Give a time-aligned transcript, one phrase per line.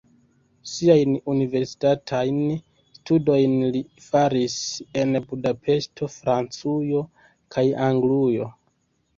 [0.69, 2.39] Siajn universitatajn
[3.01, 4.57] studojn li faris
[5.03, 7.07] en Budapeŝto, Francujo
[7.57, 8.51] kaj Anglujo.